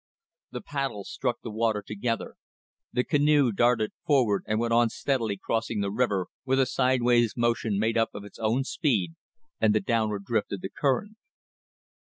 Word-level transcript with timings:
The 0.49 0.61
paddles 0.61 1.11
struck 1.11 1.41
the 1.43 1.51
water 1.51 1.83
together. 1.85 2.33
The 2.91 3.03
canoe 3.03 3.51
darted 3.51 3.91
forward 4.03 4.41
and 4.47 4.59
went 4.59 4.73
on 4.73 4.89
steadily 4.89 5.37
crossing 5.37 5.81
the 5.81 5.91
river 5.91 6.25
with 6.43 6.59
a 6.59 6.65
sideways 6.65 7.35
motion 7.37 7.77
made 7.77 7.99
up 7.99 8.09
of 8.15 8.23
its 8.25 8.39
own 8.39 8.63
speed 8.63 9.13
and 9.59 9.75
the 9.75 9.79
downward 9.79 10.25
drift 10.25 10.53
of 10.53 10.61
the 10.61 10.69
current. 10.71 11.17